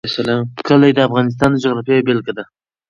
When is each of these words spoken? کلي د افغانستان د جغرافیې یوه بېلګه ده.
کلي 0.67 0.91
د 0.93 0.99
افغانستان 1.07 1.49
د 1.53 1.57
جغرافیې 1.63 1.93
یوه 1.97 2.05
بېلګه 2.07 2.33
ده. 2.37 2.43